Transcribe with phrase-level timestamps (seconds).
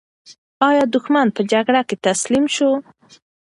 [0.67, 2.71] ایا دښمن په جګړه کې تسلیم شو؟